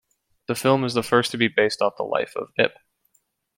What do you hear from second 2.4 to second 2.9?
Ip.